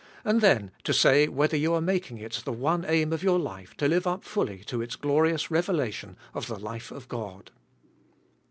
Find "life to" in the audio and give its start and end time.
3.37-3.87